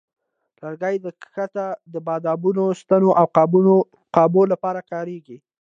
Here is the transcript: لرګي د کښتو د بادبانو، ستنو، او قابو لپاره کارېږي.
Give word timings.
لرګي 0.61 0.95
د 1.05 1.07
کښتو 1.21 1.67
د 1.93 1.95
بادبانو، 2.07 2.65
ستنو، 2.81 3.09
او 3.19 3.25
قابو 4.35 4.41
لپاره 4.51 4.79
کارېږي. 4.91 5.37